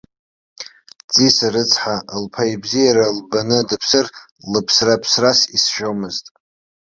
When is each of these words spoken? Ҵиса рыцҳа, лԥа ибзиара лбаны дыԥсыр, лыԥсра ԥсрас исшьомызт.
Ҵиса 1.11 1.47
рыцҳа, 1.53 1.95
лԥа 2.21 2.43
ибзиара 2.53 3.05
лбаны 3.17 3.59
дыԥсыр, 3.67 4.07
лыԥсра 4.51 4.95
ԥсрас 5.01 5.39
исшьомызт. 5.55 6.25